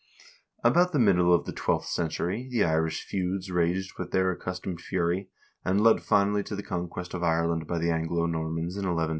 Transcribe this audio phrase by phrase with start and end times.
[0.61, 4.81] 1 About the middle of the twelfth century the Irish feuds raged with their accustomed
[4.81, 5.29] fury,
[5.63, 9.09] and led finally to the conquest of Ireland by the Anglo Normans in 1169 1171.